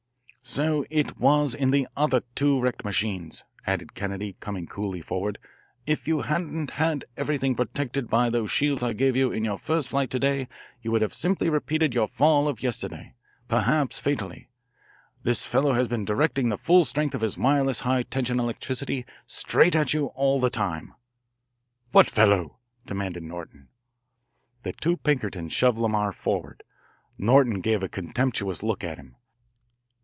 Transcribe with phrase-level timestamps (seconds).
[0.43, 5.37] "So it was in the other two wrecked machines," added Kennedy, coming coolly forward.
[5.85, 9.89] "If you hadn't had everything protected by those shields I gave you in your first
[9.89, 10.47] flight to day
[10.81, 13.13] you would have simply repeated your fall of yesterday
[13.47, 14.49] perhaps fatally.
[15.23, 19.75] This fellow has been directing the full strength of his wireless high tension electricity straight
[19.75, 20.95] at you all the time."
[21.91, 22.57] "What fellow?"
[22.87, 23.69] demanded Norton.
[24.63, 26.63] The two Pinkertons shoved Lamar forward.
[27.17, 29.15] Norton gave a contemptuous look at him.